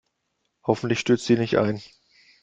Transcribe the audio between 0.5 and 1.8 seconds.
Hoffentlich stürzt sie nicht ein.